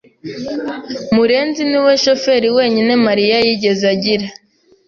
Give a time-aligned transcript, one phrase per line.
[1.15, 4.27] Murenzi niwe shoferi wenyine Mariya yigeze agira.